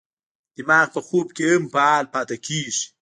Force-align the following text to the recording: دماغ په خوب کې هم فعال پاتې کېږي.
دماغ 0.55 0.87
په 0.95 0.99
خوب 1.07 1.27
کې 1.37 1.43
هم 1.51 1.63
فعال 1.73 2.05
پاتې 2.13 2.37
کېږي. 2.45 2.85